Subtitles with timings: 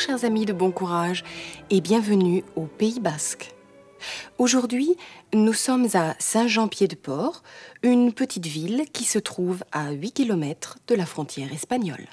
[0.00, 1.24] Chers amis de bon courage
[1.68, 3.52] et bienvenue au Pays basque.
[4.38, 4.96] Aujourd'hui,
[5.34, 7.42] nous sommes à Saint-Jean-Pied-de-Port,
[7.82, 12.08] une petite ville qui se trouve à 8 km de la frontière espagnole.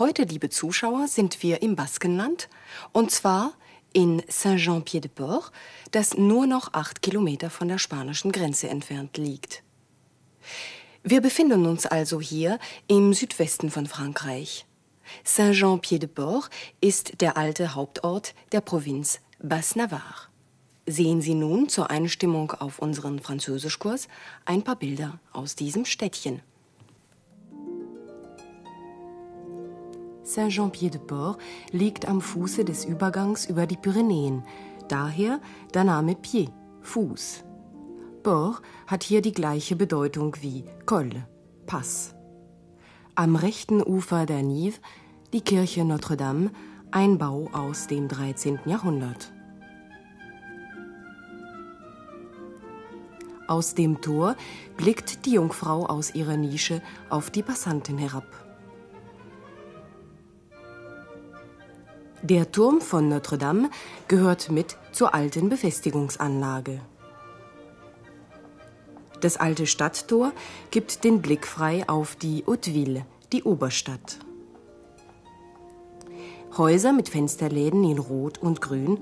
[0.00, 2.48] Heute, liebe Zuschauer, sind wir im Baskenland
[2.92, 3.52] und zwar
[3.92, 5.52] in Saint-Jean-Pied-de-Port,
[5.92, 9.62] das nur noch 8 Kilometer von der spanischen Grenze entfernt liegt.
[11.04, 14.66] Wir befinden uns also hier im Südwesten von Frankreich.
[15.24, 20.28] Saint-Jean-Pied-de-Port ist der alte Hauptort der Provinz Basse-Navarre.
[20.86, 24.08] Sehen Sie nun zur Einstimmung auf unseren Französischkurs
[24.44, 26.42] ein paar Bilder aus diesem Städtchen.
[30.24, 34.44] Saint-Jean-Pied-de-Port liegt am Fuße des Übergangs über die Pyrenäen,
[34.88, 35.40] daher
[35.74, 36.50] der Name Pied,
[36.82, 37.44] Fuß.
[38.22, 41.10] Port hat hier die gleiche Bedeutung wie Col,
[41.66, 42.14] Pass.
[43.14, 44.78] Am rechten Ufer der Nive
[45.32, 46.50] die Kirche Notre-Dame,
[46.90, 48.60] ein Bau aus dem 13.
[48.66, 49.32] Jahrhundert.
[53.48, 54.36] Aus dem Tor
[54.76, 58.26] blickt die Jungfrau aus ihrer Nische auf die Passanten herab.
[62.22, 63.70] Der Turm von Notre-Dame
[64.08, 66.80] gehört mit zur alten Befestigungsanlage.
[69.20, 70.32] Das alte Stadttor
[70.70, 74.18] gibt den Blick frei auf die Hauteville, die Oberstadt.
[76.58, 78.98] Häuser mit Fensterläden in Rot und Grün,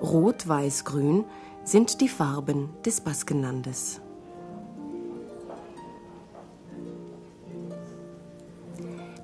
[0.00, 1.24] Rot, Weiß, Grün
[1.62, 4.00] sind die Farben des Baskenlandes.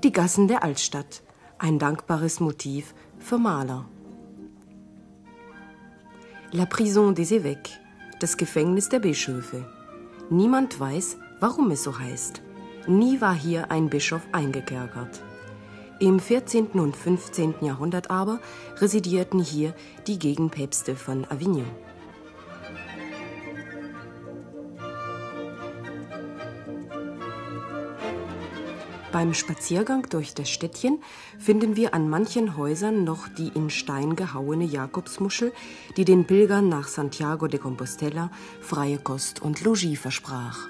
[0.04, 1.22] Die Gassen der Altstadt,
[1.58, 3.86] ein dankbares Motiv für Maler.
[6.50, 7.78] La Prison des Évêques,
[8.20, 9.64] das Gefängnis der Bischöfe.
[10.28, 12.42] Niemand weiß, warum es so heißt.
[12.86, 15.22] Nie war hier ein Bischof eingekerkert.
[16.02, 16.70] Im 14.
[16.80, 17.54] und 15.
[17.60, 18.40] Jahrhundert aber
[18.78, 19.72] residierten hier
[20.08, 21.70] die Gegenpäpste von Avignon.
[29.12, 30.98] Beim Spaziergang durch das Städtchen
[31.38, 35.52] finden wir an manchen Häusern noch die in Stein gehauene Jakobsmuschel,
[35.96, 40.66] die den Pilgern nach Santiago de Compostela freie Kost und Logis versprach.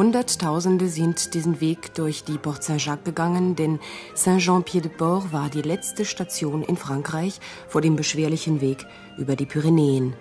[0.00, 3.78] Hunderttausende sind diesen Weg durch die Porte Saint-Jacques gegangen, denn
[4.14, 7.38] Saint-Jean-Pied-de-Port war die letzte Station in Frankreich
[7.68, 8.86] vor dem beschwerlichen Weg
[9.18, 10.14] über die Pyrenäen.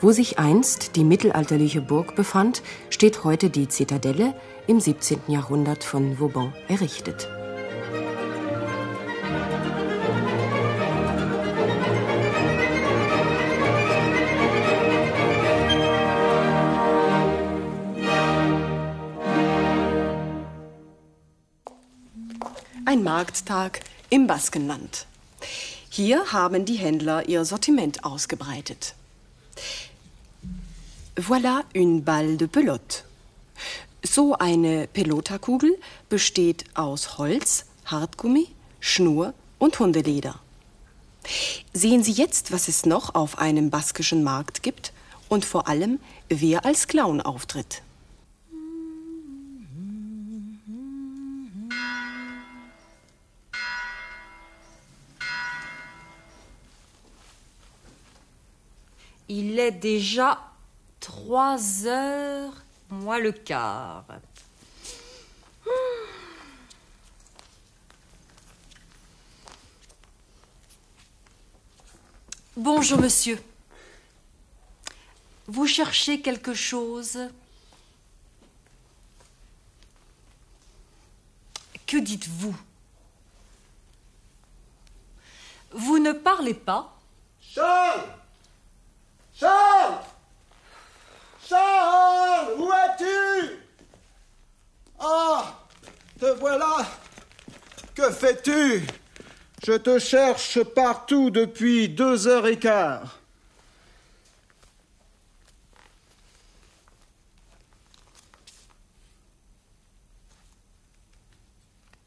[0.00, 4.32] Wo sich einst die mittelalterliche Burg befand, steht heute die Zitadelle,
[4.66, 5.20] im 17.
[5.26, 7.28] Jahrhundert von Vauban errichtet.
[22.98, 23.78] Ein Markttag
[24.10, 25.06] im Baskenland.
[25.88, 28.96] Hier haben die Händler ihr Sortiment ausgebreitet.
[31.16, 33.04] Voilà une balle de pelote.
[34.02, 35.78] So eine Pelotakugel
[36.08, 38.48] besteht aus Holz, Hartgummi,
[38.80, 40.40] Schnur und Hundeleder.
[41.72, 44.92] Sehen Sie jetzt, was es noch auf einem baskischen Markt gibt
[45.28, 47.80] und vor allem, wer als Clown auftritt.
[59.28, 60.40] Il est déjà
[61.00, 62.54] trois heures
[62.88, 64.06] moins le quart.
[72.56, 73.42] Bonjour, monsieur.
[75.46, 77.18] Vous cherchez quelque chose?
[81.86, 82.56] Que dites-vous?
[85.72, 86.98] Vous ne parlez pas?
[89.38, 89.98] Charles
[91.46, 93.58] Charles Où es-tu?
[94.98, 95.54] Ah
[96.18, 96.78] Te voilà
[97.94, 98.84] Que fais-tu?
[99.64, 103.18] Je te cherche partout depuis deux heures et quart.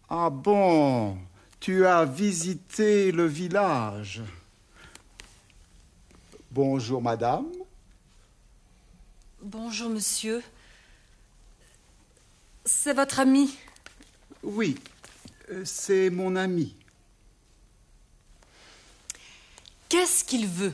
[0.10, 1.18] Ah bon
[1.62, 4.22] Tu as visité le village.
[6.54, 7.46] Bonjour, madame.
[9.42, 10.44] Bonjour, monsieur.
[12.66, 13.58] C'est votre ami?
[14.44, 14.78] Oui,
[15.50, 16.76] euh, c'est mon ami.
[19.88, 20.74] Qu'est-ce qu'il veut?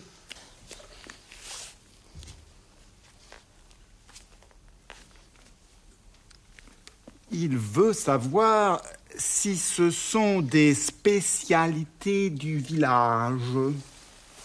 [7.30, 8.82] Il veut savoir
[9.16, 13.44] si ce sont des spécialités du village.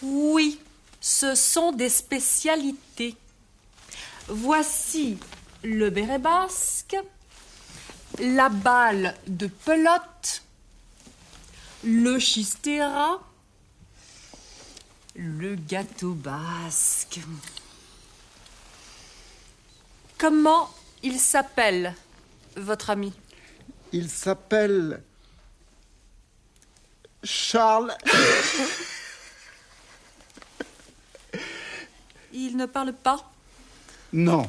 [0.02, 0.60] Oui,
[1.02, 3.16] ce sont des spécialités.
[4.28, 5.18] Voici
[5.64, 6.96] le béret basque,
[8.20, 10.44] la balle de pelote,
[11.82, 13.20] le chistera,
[15.16, 17.20] le gâteau basque.
[20.18, 20.72] Comment
[21.02, 21.96] il s'appelle,
[22.56, 23.12] votre ami?
[23.92, 25.02] Il s'appelle
[27.24, 27.96] Charles.
[32.32, 33.30] Il ne parle pas
[34.12, 34.46] Non.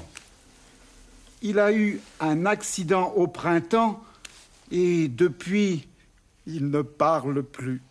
[1.41, 4.01] Il a eu un accident au printemps
[4.71, 5.88] et depuis,
[6.47, 7.81] il ne parle plus.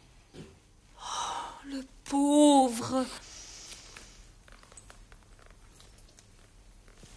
[1.66, 3.04] Le pauvre.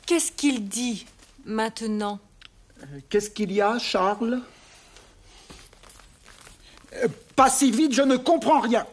[0.06, 1.06] Qu'est-ce qu'il dit
[1.46, 2.20] maintenant?
[3.10, 4.42] Qu'est-ce qu'il y a, Charles?
[6.94, 8.86] Euh, Pas si vite, je ne comprends rien.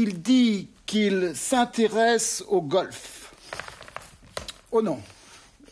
[0.00, 3.34] Il dit qu'il s'intéresse au golf.
[4.70, 5.02] Oh non,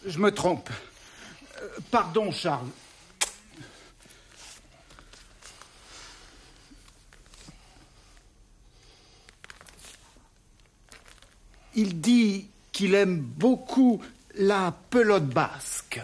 [0.05, 0.69] je me trompe.
[1.63, 2.67] Euh, Pardon, Charles.
[11.77, 14.03] Il dit qu'il aime beaucoup
[14.35, 16.01] la pelote basque.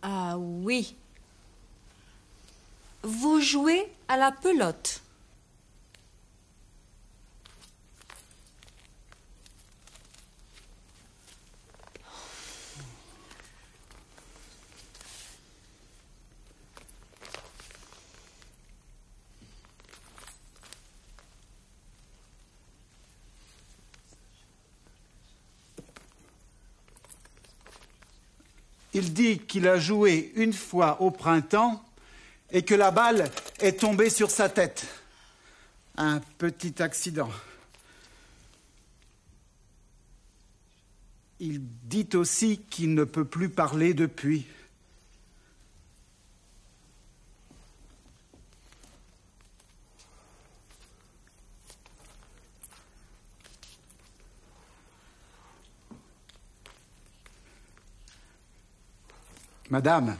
[0.00, 0.96] Ah oui.
[3.04, 5.02] Vous jouez à la pelote.
[28.94, 31.84] Il dit qu'il a joué une fois au printemps
[32.54, 33.28] et que la balle
[33.58, 34.86] est tombée sur sa tête.
[35.96, 37.30] Un petit accident.
[41.40, 44.46] Il dit aussi qu'il ne peut plus parler depuis.
[59.70, 60.16] Madame,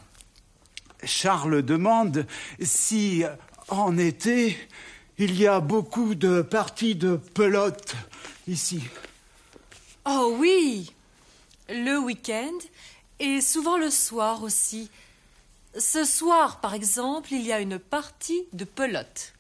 [1.07, 2.27] Charles demande
[2.61, 3.25] si,
[3.69, 4.57] en été,
[5.19, 7.95] il y a beaucoup de parties de pelote
[8.49, 8.83] ici.
[10.05, 10.93] Oh oui.
[11.69, 12.59] Le week-end
[13.19, 14.91] et souvent le soir aussi.
[15.79, 19.33] Ce soir, par exemple, il y a une partie de pelote.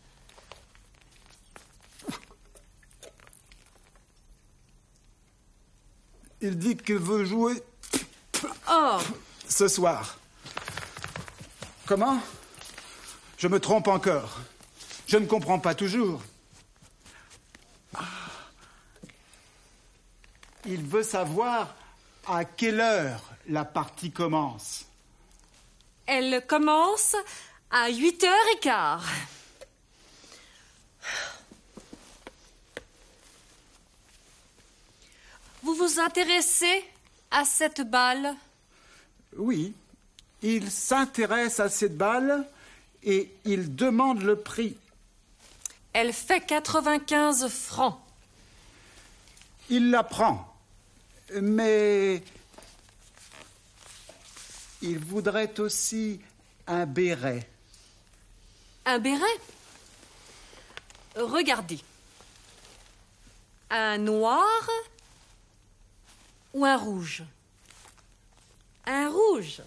[6.41, 7.62] Il dit qu'il veut jouer
[8.70, 8.98] Oh,
[9.48, 10.19] ce soir.
[11.86, 12.19] Comment?
[13.36, 14.41] Je me trompe encore.
[15.06, 16.22] Je ne comprends pas toujours.
[17.94, 18.00] Ah.
[20.67, 21.74] Il veut savoir
[22.26, 24.86] à quelle heure la partie commence.
[26.06, 27.17] elle commence
[27.70, 29.05] à 8 heures et quart.
[35.62, 36.84] Vous vous intéressez
[37.31, 38.34] à cette balle?
[39.36, 39.74] Oui,
[40.44, 42.46] il s'intéresse à cette balle
[43.03, 44.77] et il demande le prix.
[45.94, 47.98] Elle fait 95 francs.
[49.70, 50.55] Il la prend,
[51.41, 52.22] mais
[54.82, 56.20] il voudrait aussi
[56.67, 57.48] un béret.
[58.84, 59.41] Un béret?
[61.17, 61.81] Regardez.
[63.70, 64.69] Un noir
[66.53, 67.22] ou un rouge?
[68.84, 69.63] Un rouge.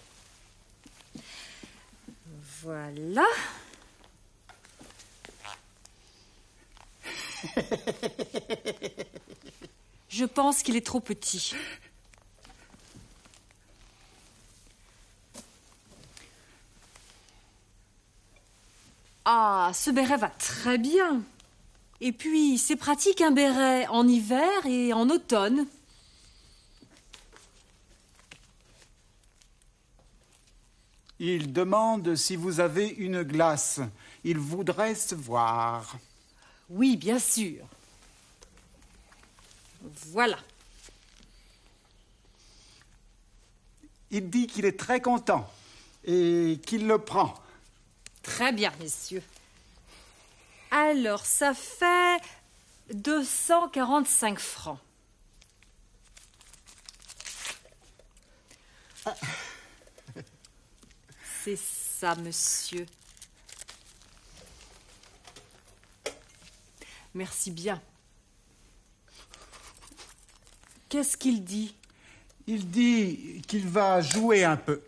[2.62, 3.24] Voilà.
[10.08, 11.54] Je pense qu'il est trop petit.
[19.24, 21.22] Ah, ce béret va très bien.
[22.00, 25.66] Et puis, c'est pratique un béret en hiver et en automne.
[31.20, 33.80] Il demande si vous avez une glace.
[34.24, 35.96] Il voudrait se voir.
[36.70, 37.66] Oui, bien sûr.
[40.12, 40.38] Voilà.
[44.10, 45.50] Il dit qu'il est très content
[46.04, 47.34] et qu'il le prend.
[48.22, 49.22] Très bien, messieurs.
[50.70, 52.20] Alors, ça fait
[52.92, 54.78] 245 francs.
[61.44, 62.86] C'est ça, monsieur.
[67.14, 67.80] Merci bien.
[70.88, 71.74] Qu'est-ce qu'il dit?
[72.46, 74.82] Il dit qu'il va jouer un peu.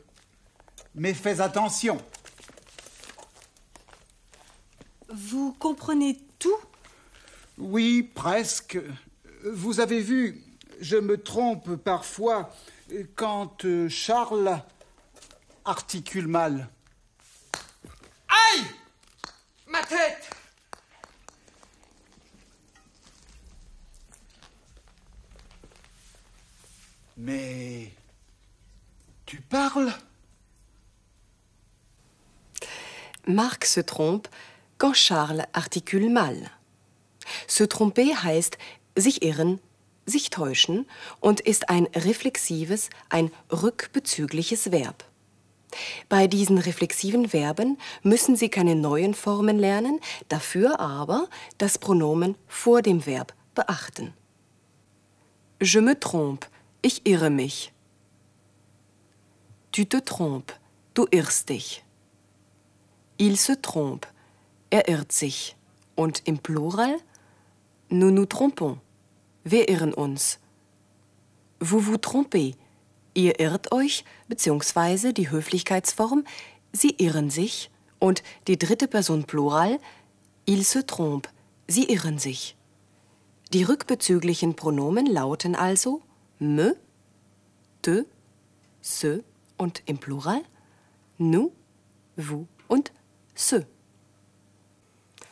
[0.94, 2.02] Mais fais attention.
[5.08, 6.58] Vous comprenez tout?
[7.58, 8.78] Oui, presque.
[9.44, 10.42] Vous avez vu,
[10.80, 12.54] je me trompe parfois
[13.14, 14.62] quand euh, Charles
[15.64, 16.68] articule mal.
[18.28, 18.64] Aïe
[19.66, 20.30] Ma tête
[27.16, 27.92] Mais
[29.26, 29.92] tu parles
[33.26, 34.28] Marc se trompe
[34.78, 36.50] quand Charles articule mal.
[37.46, 38.56] Se tromper heißt
[38.96, 39.60] sich irren,
[40.06, 40.86] sich täuschen
[41.20, 45.04] und ist ein reflexives, ein rückbezügliches Verb.
[46.08, 52.82] Bei diesen reflexiven Verben müssen Sie keine neuen Formen lernen, dafür aber das Pronomen vor
[52.82, 54.12] dem Verb beachten.
[55.62, 56.48] Je me trompe,
[56.82, 57.72] ich irre mich.
[59.72, 60.56] Tu te trompes,
[60.94, 61.84] du irrst dich.
[63.18, 64.08] Il se trompe,
[64.70, 65.56] er irrt sich.
[65.94, 66.96] Und im Plural,
[67.90, 68.78] nous nous trompons,
[69.44, 70.38] wir irren uns.
[71.60, 72.56] Vous vous trompez,
[73.14, 76.24] ihr irrt euch, beziehungsweise die Höflichkeitsform,
[76.72, 77.70] sie irren sich.
[77.98, 79.78] Und die dritte Person Plural,
[80.46, 81.28] il se trompe,
[81.66, 82.56] sie irren sich.
[83.52, 86.02] Die rückbezüglichen Pronomen lauten also
[86.38, 86.76] me,
[87.82, 88.06] te,
[88.80, 89.24] se
[89.58, 90.42] und im Plural
[91.18, 91.52] nous,
[92.16, 92.92] vous und
[93.34, 93.66] ce.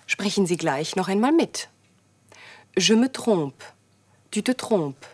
[0.06, 1.68] Sprechen Sie gleich noch einmal mit.
[2.76, 3.64] Je me trompe,
[4.30, 5.06] tu te trompes,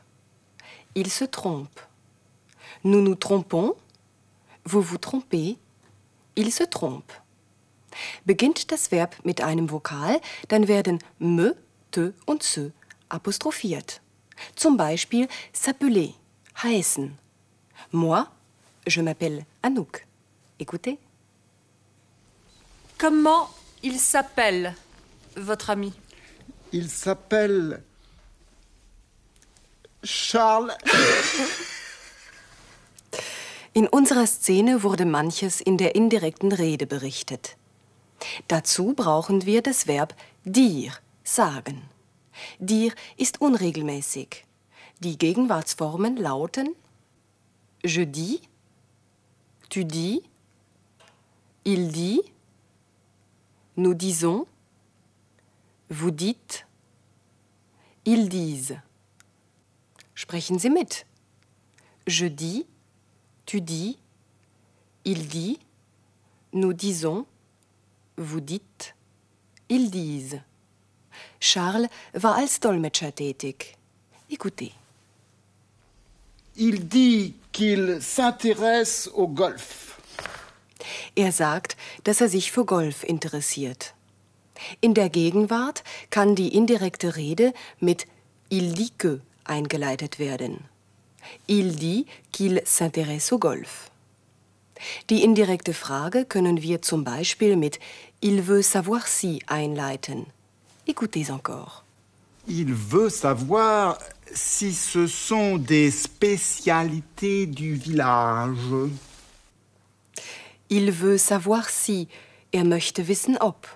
[0.95, 1.83] il se trompe.
[2.85, 3.75] Nous nous trompons,
[4.65, 5.57] vous vous trompez,
[6.37, 7.13] il se trompe.
[8.27, 11.57] Beginnt das Verb mit einem Vokal, dann werden me,
[11.91, 12.73] te und se
[13.09, 14.01] apostrophiert.
[14.55, 16.13] Zum Beispiel s'appeler,
[16.63, 17.17] heißen.
[17.93, 18.27] Moi,
[18.87, 20.07] je m'appelle Anouk.
[20.59, 20.99] Écoutez.
[22.99, 23.49] Comment
[23.83, 24.75] il s'appelle,
[25.37, 25.93] votre ami?
[26.73, 27.83] Il s'appelle
[30.03, 30.77] Charles.
[33.75, 37.57] In unserer Szene wurde manches in der indirekten Rede berichtet.
[38.47, 40.15] Dazu brauchen wir das Verb
[40.45, 40.93] dir,
[41.25, 41.83] sagen.
[42.61, 44.45] Dir ist unregelmäßig.
[45.01, 46.75] Die Gegenwartsformen lauten
[47.85, 48.41] je dis,
[49.69, 50.23] tu dis,
[51.65, 52.23] il dit,
[53.77, 54.47] nous disons,
[55.91, 56.65] vous dites,
[58.05, 58.79] ils disent.
[60.15, 61.07] Sprechen Sie mit.
[62.07, 62.67] Je dis,
[63.47, 63.99] tu dis,
[65.05, 65.59] il dit,
[66.53, 67.27] nous disons,
[68.17, 68.95] vous dites,
[69.69, 70.41] ils disent.
[71.41, 73.77] Charles war als Dolmetscher tätig.
[74.31, 74.73] Écoutez.
[76.57, 80.01] Il dit qu'il s'intéresse au golf.
[81.17, 83.95] Er sagt, dass er sich für Golf interessiert.
[84.81, 88.07] In der Gegenwart kann die indirekte Rede mit
[88.49, 90.65] il dit que eingeleitet werden.
[91.49, 93.91] Il dit qu'il s'intéresse au golf.
[95.09, 97.79] Die indirekte Frage können wir zum Beispiel mit
[98.21, 100.27] il veut savoir si einleiten.
[100.87, 101.85] Écoutez encore.
[102.47, 103.99] Il veut savoir
[104.33, 108.91] si ce sont des spécialités du village.
[110.69, 112.09] Il veut savoir si,
[112.53, 113.67] er möchte wissen ob.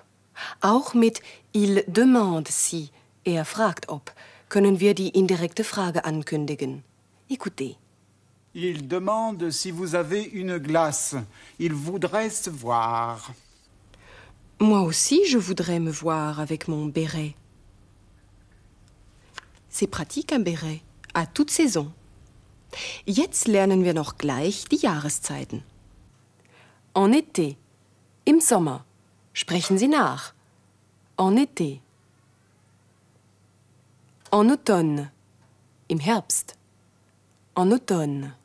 [0.61, 1.21] Auch mit
[1.53, 2.91] il demande si,
[3.23, 4.11] er fragt ob,
[4.49, 6.83] können wir die indirekte Frage ankündigen.
[7.29, 7.77] Écoutez.
[8.55, 11.15] Il demande si vous avez une glace.
[11.59, 13.31] Il voudrait se voir.
[14.59, 17.35] Moi aussi, je voudrais me voir avec mon béret.
[19.69, 20.81] C'est pratique un béret,
[21.13, 21.93] à toute saison.
[23.05, 25.63] Jetzt lernen wir noch gleich die Jahreszeiten.
[26.93, 27.57] En été,
[28.25, 28.83] im Sommer.
[29.33, 30.33] Sprechen Sie nach.
[31.17, 31.81] En été.
[34.31, 35.11] En automne,
[35.87, 36.58] im Herbst.
[37.59, 38.35] En automne.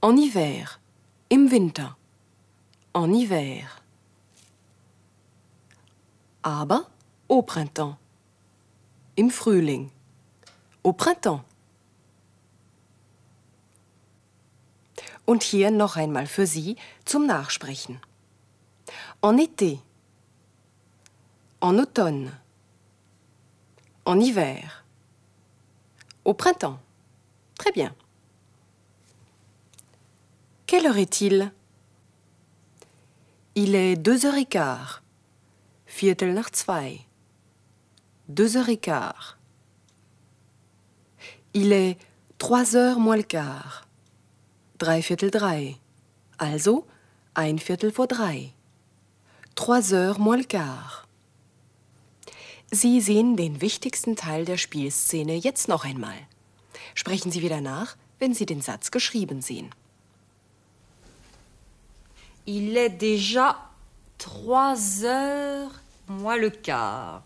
[0.00, 0.80] En hiver,
[1.28, 1.96] im Winter.
[2.92, 3.82] En hiver.
[6.40, 6.90] Aber
[7.28, 7.96] au printemps.
[9.14, 9.92] Im Frühling.
[10.82, 11.44] Au printemps.
[15.24, 18.00] Und hier noch einmal für Sie zum Nachsprechen.
[19.20, 19.78] En été.
[21.60, 22.40] En automne.
[24.04, 24.83] En hiver.
[26.24, 26.78] Au printemps.
[27.58, 27.94] Très bien.
[30.66, 31.52] Quelle heure est-il?
[33.54, 35.02] Il est deux heures et quart.
[35.86, 37.00] Viertel nach zwei.
[38.28, 39.38] Deux heures et quart.
[41.52, 41.98] Il est
[42.38, 43.86] trois heures moins le quart.
[44.78, 45.76] Dreiviertel drei.
[46.38, 46.86] Also
[47.36, 48.52] ein Viertel vor drei.
[49.54, 51.03] Trois heures moins le quart.
[52.70, 56.16] Sie sehen den wichtigsten Teil der Spielszene jetzt noch einmal.
[56.94, 59.70] Sprechen Sie wieder nach, wenn Sie den Satz geschrieben sehen.
[62.46, 63.56] Il est déjà
[64.18, 65.70] trois heures
[66.08, 67.22] moins le quart.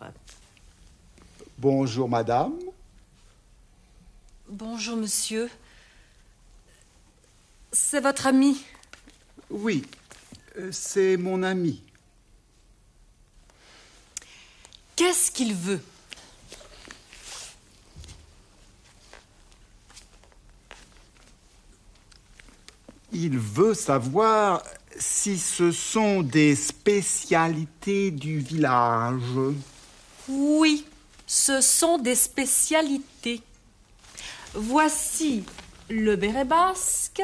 [1.57, 2.54] Bonjour, madame.
[4.49, 5.50] Bonjour, monsieur.
[7.73, 8.57] C'est votre ami
[9.50, 9.85] Oui,
[10.57, 11.83] euh, c'est mon ami.
[14.99, 15.81] Qu'est-ce qu'il veut?
[23.12, 24.61] Il veut savoir
[24.99, 29.23] si ce sont des spécialités du village.
[30.26, 30.85] Oui,
[31.28, 33.40] ce sont des spécialités.
[34.52, 35.45] Voici
[35.88, 37.23] le béret basque,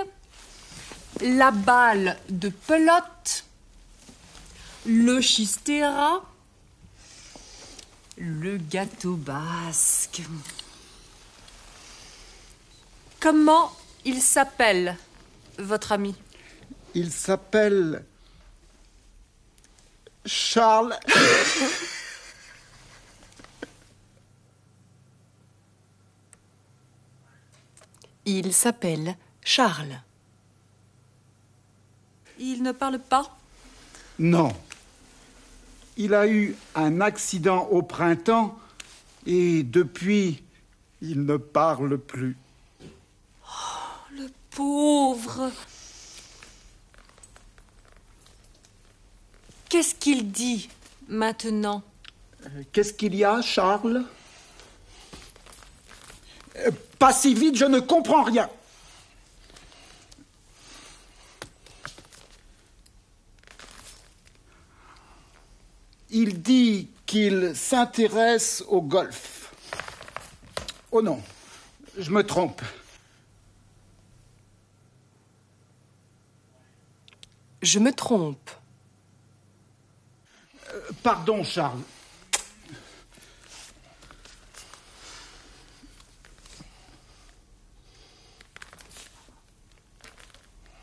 [1.21, 3.45] la balle de pelote,
[4.87, 6.23] le chistera,
[8.17, 10.23] le gâteau basque.
[13.21, 13.73] Comment
[14.05, 14.97] il s'appelle,
[15.59, 16.15] votre ami?
[16.95, 18.05] Il s'appelle
[20.25, 20.99] Charles.
[28.27, 30.01] Il s'appelle Charles.
[32.39, 33.37] Il ne parle pas?
[34.19, 34.55] Non.
[35.97, 38.59] Il a eu un accident au printemps
[39.27, 40.43] et depuis,
[41.01, 42.37] il ne parle plus.
[44.13, 45.51] Le pauvre.
[49.69, 50.69] Qu'est-ce qu'il dit
[51.09, 51.83] maintenant?
[52.73, 54.05] Qu'est-ce qu'il y a, Charles?
[56.57, 58.49] Euh, Pas si vite, je ne comprends rien.
[66.17, 69.53] Il dit qu'il s'intéresse au golf.
[70.93, 71.21] Oh non,
[71.99, 72.63] je me trompe.
[77.63, 78.49] Je me trompe.
[81.03, 81.83] Pardon, Charles.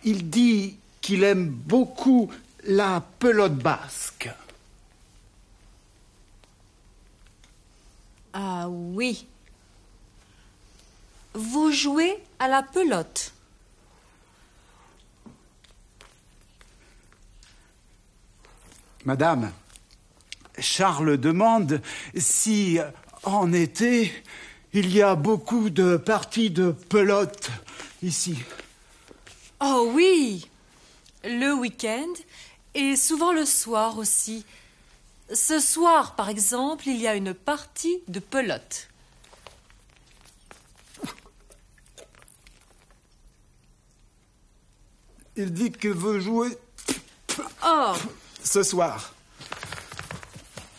[0.04, 2.30] Il dit qu'il aime beaucoup
[2.65, 4.30] la pelote basque.
[8.34, 9.28] Ah oui.
[11.34, 13.32] Vous jouez à la pelote.
[19.06, 19.54] Madame,
[20.60, 21.82] Charles demande
[22.14, 22.78] si,
[23.24, 24.12] en été,
[24.74, 27.52] il y a beaucoup de parties de pelote
[28.04, 28.38] ici.
[29.62, 30.50] Oh oui.
[31.24, 32.14] Le week-end
[32.74, 34.44] et souvent le soir aussi.
[35.34, 38.90] Ce soir, par exemple, il y a une partie de pelote.
[45.36, 46.58] Il dit qu'il veut jouer
[47.63, 47.94] Oh,
[48.44, 49.13] ce soir.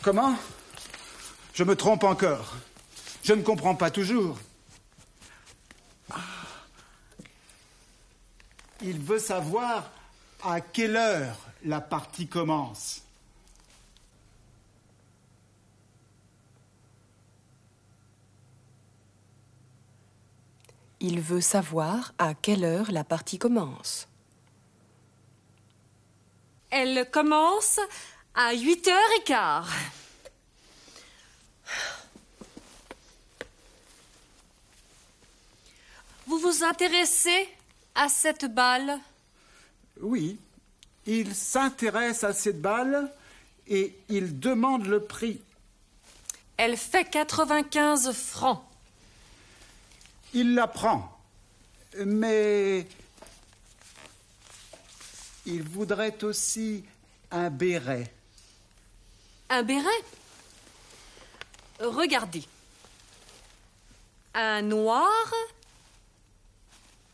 [0.03, 0.37] Comment?
[1.55, 2.55] Je me trompe encore.
[3.23, 4.38] Je ne comprends pas toujours.
[6.11, 6.19] Ah.
[8.83, 9.91] Il veut savoir
[10.43, 13.03] à quelle heure la partie commence.
[20.99, 24.09] Il veut savoir à quelle heure la partie commence.
[26.73, 27.79] Elle commence
[28.35, 29.71] à 8 heures et quart.
[36.27, 37.49] Vous vous intéressez
[37.95, 38.99] à cette balle?
[40.01, 40.39] Oui,
[41.07, 43.13] il s'intéresse à cette balle
[43.69, 45.43] et il demande le prix.
[46.57, 48.65] Elle fait 95 francs.
[50.33, 51.21] Il la prend,
[51.99, 52.87] mais
[55.47, 56.85] il voudrait aussi
[57.31, 58.13] un béret.
[59.49, 59.89] Un béret?
[61.81, 62.45] Regardez.
[64.35, 65.33] Un noir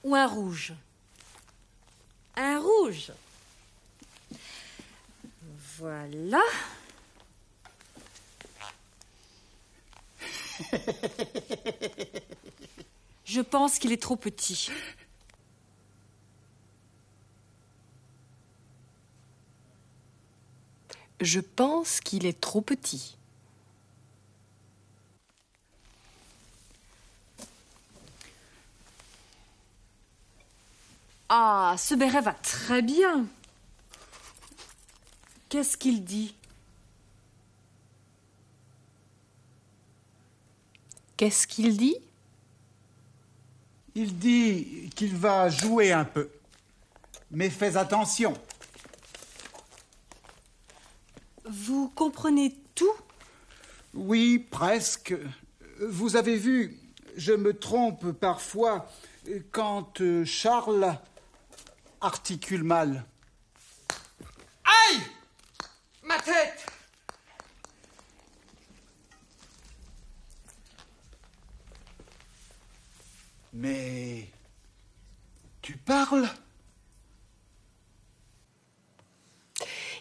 [0.04, 0.72] ou un rouge?
[2.36, 3.12] Un rouge.
[5.78, 6.42] Voilà.
[13.24, 14.70] Je pense qu'il est trop petit.
[21.20, 23.16] Je pense qu'il est trop petit.
[31.28, 33.26] Ah, ce béret va très bien.
[35.48, 36.34] Qu'est-ce qu'il dit?
[41.16, 41.96] Qu'est-ce qu'il dit?
[43.94, 46.30] Il dit qu'il va jouer un peu.
[47.30, 48.34] Mais fais attention.
[51.44, 52.94] Vous comprenez tout?
[53.92, 55.16] Oui, presque.
[55.80, 56.78] Vous avez vu,
[57.16, 58.88] je me trompe parfois
[59.50, 60.96] quand euh, Charles
[62.00, 63.04] articule mal.
[64.64, 65.00] Aïe
[66.04, 66.66] Ma tête
[73.52, 74.28] Mais
[75.62, 76.28] tu parles?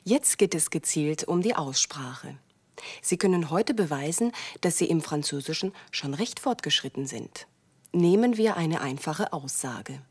[0.08, 2.38] Jetzt geht es gezielt um die Aussprache.
[3.02, 7.46] Sie können heute beweisen, dass Sie im Französischen schon recht fortgeschritten sind.
[7.92, 10.02] Nehmen wir eine einfache Aussage.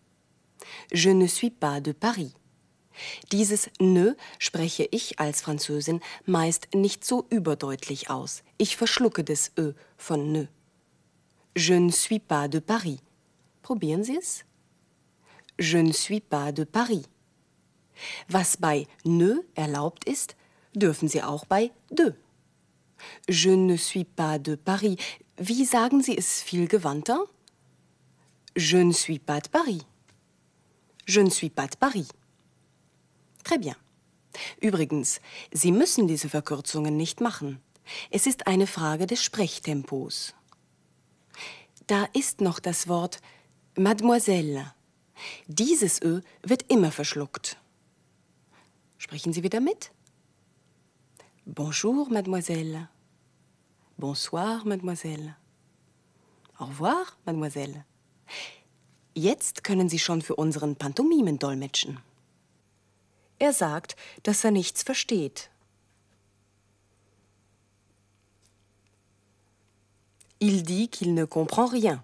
[0.93, 2.35] Je ne suis pas de Paris.
[3.33, 8.43] Dieses ne spreche ich als Französin meist nicht so überdeutlich aus.
[8.59, 10.49] Ich verschlucke das Ö von ne.
[11.57, 13.01] Je ne suis pas de Paris.
[13.63, 14.45] Probieren Sie es.
[15.59, 17.07] Je ne suis pas de Paris.
[18.29, 20.37] Was bei ne erlaubt ist,
[20.75, 22.15] dürfen Sie auch bei de.
[23.29, 24.97] Je ne suis pas de Paris.
[25.37, 27.27] Wie sagen Sie es viel gewandter?
[28.57, 29.83] Je ne suis pas de Paris.
[31.07, 32.09] Je ne suis pas de Paris.
[33.45, 33.77] Très bien.
[34.61, 35.21] Übrigens,
[35.53, 37.61] Sie müssen diese Verkürzungen nicht machen.
[38.11, 40.35] Es ist eine Frage des Sprechtempos.
[41.87, 43.21] Da ist noch das Wort
[43.77, 44.75] Mademoiselle.
[45.47, 47.59] Dieses Ö wird immer verschluckt.
[49.07, 49.93] Sprechen Sie wieder mit?
[51.45, 52.89] Bonjour, mademoiselle.
[53.97, 55.37] Bonsoir, mademoiselle.
[56.59, 57.85] Au revoir, mademoiselle.
[59.15, 62.01] Jetzt können Sie schon für unseren Pantomimen dolmetschen.
[63.39, 65.51] Er sagt, dass er nichts versteht.
[70.41, 72.03] Il dit qu'il ne comprend rien.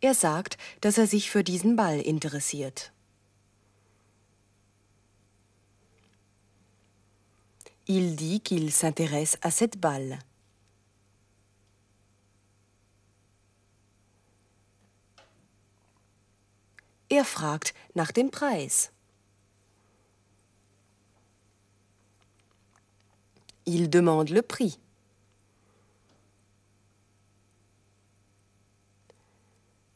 [0.00, 2.92] Er sagt, dass er sich für diesen Ball interessiert.
[7.86, 10.18] Il dit qu'il s'intéresse à cette balle.
[17.08, 18.92] Er fragt nach dem Preis.
[23.64, 24.78] Il demande le prix.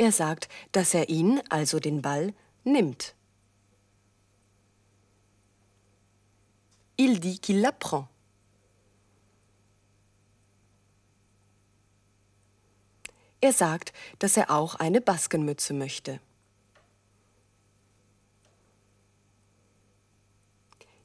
[0.02, 2.34] Er sagt, dass er ihn, also den Ball,
[2.64, 3.14] nimmt.
[6.96, 8.08] Il dit qu'il la prend.
[13.40, 16.18] Er sagt, dass er auch eine Baskenmütze möchte.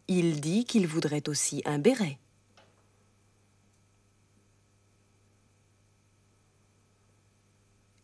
[0.08, 2.18] Il dit qu'il voudrait aussi un béret.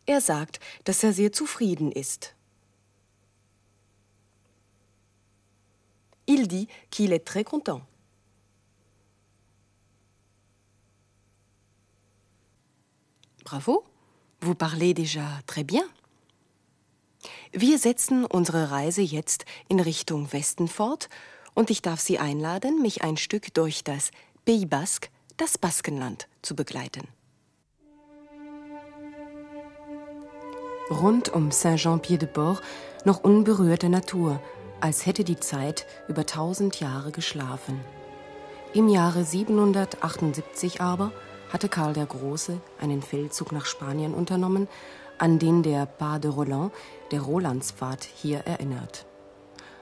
[0.06, 2.34] Er sagt, dass er sehr zufrieden ist.
[6.26, 7.82] Il dit qu'il est très content.
[13.44, 13.84] Bravo,
[14.40, 15.84] vous parlez déjà très bien.
[17.52, 21.08] Wir setzen unsere Reise jetzt in Richtung Westen fort
[21.54, 24.10] und ich darf Sie einladen, mich ein Stück durch das
[24.44, 27.06] Pays Basque, das Baskenland, zu begleiten.
[30.90, 32.60] Rund um Saint-Jean-Pied-de-Port
[33.06, 34.38] noch unberührte Natur,
[34.82, 37.80] als hätte die Zeit über tausend Jahre geschlafen.
[38.74, 41.10] Im Jahre 778 aber
[41.50, 44.68] hatte Karl der Große einen Feldzug nach Spanien unternommen,
[45.16, 46.70] an den der Pas de Roland,
[47.12, 49.06] der Rolandspfad, hier erinnert.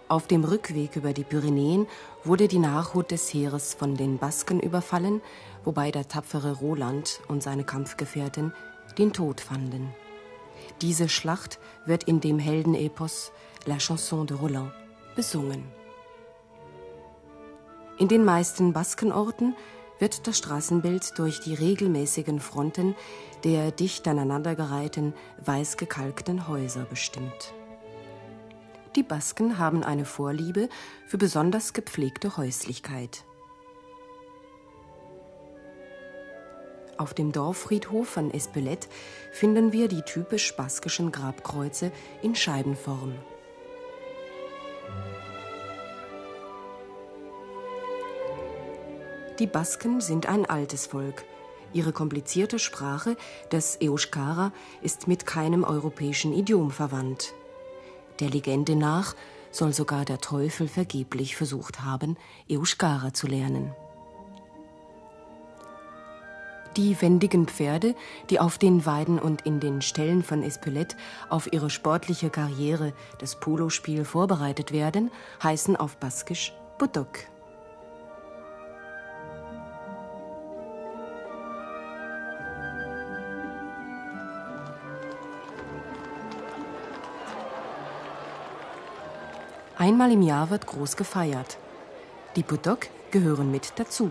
[0.07, 1.89] Auf dem Rückweg über die Pyrenäen
[2.23, 5.21] wurde die Nachhut des Heeres von den Basken überfallen,
[5.65, 8.53] wobei der tapfere Roland und seine Kampfgefährten
[8.99, 9.93] den Tod fanden.
[10.83, 13.31] Diese Schlacht wird in dem Heldenepos
[13.67, 14.73] La Chanson de Roland
[15.15, 15.65] besungen.
[17.99, 19.55] In den meisten Baskenorten
[20.01, 22.97] wird das Straßenbild durch die regelmäßigen Fronten
[23.45, 25.15] der dicht aneinandergereihten,
[25.45, 27.55] weiß gekalkten Häuser bestimmt.
[28.97, 30.69] Die Basken haben eine Vorliebe
[31.07, 33.25] für besonders gepflegte Häuslichkeit.
[37.03, 38.87] Auf dem Dorffriedhof von Espelette
[39.33, 41.91] finden wir die typisch baskischen Grabkreuze
[42.23, 43.17] in Scheibenform.
[49.41, 51.25] Die Basken sind ein altes Volk.
[51.73, 53.17] Ihre komplizierte Sprache,
[53.51, 57.35] das Euskara, ist mit keinem europäischen Idiom verwandt.
[58.21, 59.17] Der Legende nach
[59.51, 62.17] soll sogar der Teufel vergeblich versucht haben,
[62.49, 63.75] Euskara zu lernen.
[66.77, 67.95] Die wendigen Pferde,
[68.31, 70.97] die auf den Weiden und in den Ställen von Espelette
[71.29, 75.11] auf ihre sportliche Karriere, das Polospiel, vorbereitet werden,
[75.43, 77.19] heißen auf Baskisch Budok.
[89.77, 91.59] Einmal im Jahr wird groß gefeiert.
[92.37, 94.11] Die Budok gehören mit dazu.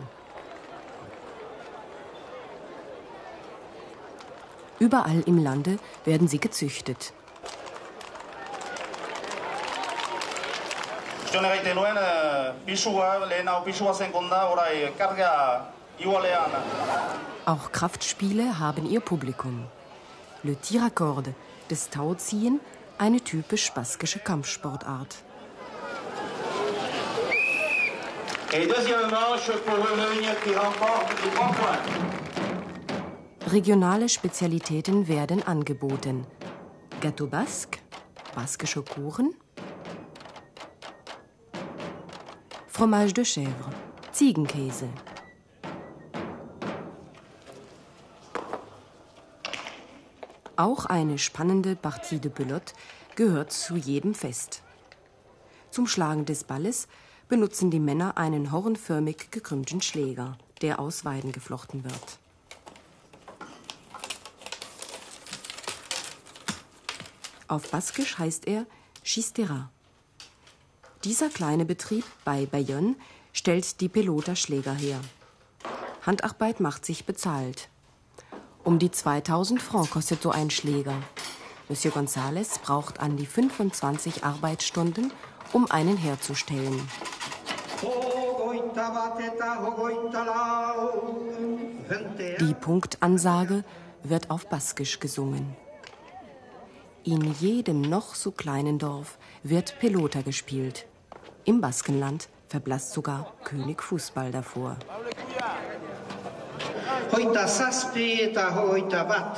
[4.81, 7.13] Überall im Lande werden sie gezüchtet.
[17.45, 19.67] Auch Kraftspiele haben ihr Publikum.
[20.41, 21.35] Le tir à corde,
[21.69, 22.59] das Tauziehen,
[22.97, 25.23] eine typisch baskische Kampfsportart.
[28.53, 32.11] Et deuxième manche pour Reveugne qui remporte les trois points.
[33.47, 36.25] Regionale Spezialitäten werden angeboten.
[37.01, 37.80] Gâteau basque,
[38.36, 39.34] baskischer Kuchen,
[42.67, 43.71] Fromage de chèvre,
[44.12, 44.88] Ziegenkäse.
[50.56, 52.73] Auch eine spannende Partie de Pelote
[53.15, 54.62] gehört zu jedem Fest.
[55.71, 56.88] Zum Schlagen des Balles
[57.27, 62.20] benutzen die Männer einen hornförmig gekrümmten Schläger, der aus Weiden geflochten wird.
[67.51, 68.65] Auf Baskisch heißt er
[69.03, 69.69] Chistera.
[71.03, 72.95] Dieser kleine Betrieb bei Bayonne
[73.33, 75.01] stellt die Pelota-Schläger her.
[76.05, 77.67] Handarbeit macht sich bezahlt.
[78.63, 80.95] Um die 2000 Francs kostet so ein Schläger.
[81.67, 85.11] Monsieur González braucht an die 25 Arbeitsstunden,
[85.51, 86.87] um einen herzustellen.
[92.39, 93.65] Die Punktansage
[94.03, 95.53] wird auf Baskisch gesungen.
[97.03, 100.85] In jedem noch so kleinen Dorf wird Pelota gespielt.
[101.45, 104.77] Im Baskenland verblasst sogar König Fußball davor.
[107.11, 109.37] Hoita Saspi et Hoita Bat,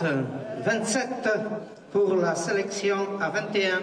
[0.66, 1.32] 27
[1.94, 3.82] pour la sélection à 21.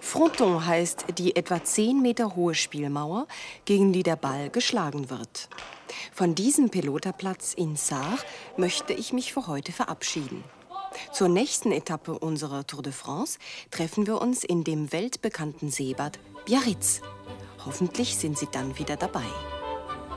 [0.00, 3.26] Fronton heißt die etwa 10 Meter hohe Spielmauer,
[3.64, 5.48] gegen die der Ball geschlagen wird.
[6.12, 8.18] Von diesem Pelotaplatz in Saar
[8.58, 10.44] möchte ich mich für heute verabschieden.
[11.12, 13.38] Zur nächsten Etappe unserer Tour de France
[13.70, 17.00] treffen wir uns in dem weltbekannten Seebad Biarritz.
[17.64, 19.24] Hoffentlich sind Sie dann wieder dabei.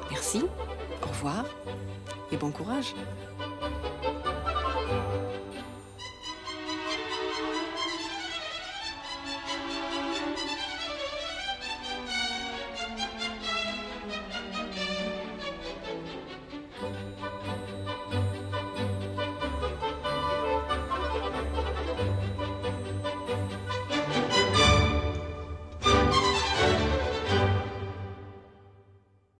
[0.09, 0.43] Merci,
[1.01, 1.45] au revoir
[2.31, 2.93] et bon courage.